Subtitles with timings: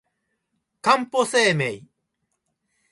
[0.81, 1.83] かんぽ生命